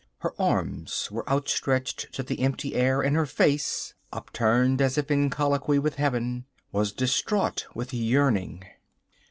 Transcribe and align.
Her 0.17 0.33
arms 0.41 1.11
were 1.11 1.29
outstretched 1.29 2.11
to 2.13 2.23
the 2.23 2.39
empty 2.39 2.73
air, 2.73 3.03
and 3.03 3.15
her 3.15 3.27
face, 3.27 3.93
upturned 4.11 4.81
as 4.81 4.97
if 4.97 5.11
in 5.11 5.29
colloquy 5.29 5.77
with 5.77 5.97
heaven, 5.97 6.45
was 6.71 6.91
distraught 6.91 7.67
with 7.75 7.93
yearning. 7.93 8.63